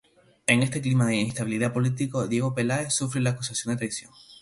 [0.47, 4.11] En este clima de inestabilidad política, Diego Peláez sufre la acusación de traición.